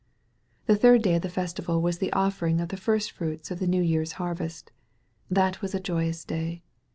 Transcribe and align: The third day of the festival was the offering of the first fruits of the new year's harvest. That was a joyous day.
The 0.65 0.75
third 0.75 1.03
day 1.03 1.13
of 1.13 1.21
the 1.21 1.29
festival 1.29 1.79
was 1.79 1.99
the 1.99 2.11
offering 2.11 2.59
of 2.59 2.69
the 2.69 2.75
first 2.75 3.11
fruits 3.11 3.51
of 3.51 3.59
the 3.59 3.67
new 3.67 3.83
year's 3.83 4.13
harvest. 4.13 4.71
That 5.29 5.61
was 5.61 5.75
a 5.75 5.79
joyous 5.79 6.25
day. 6.25 6.63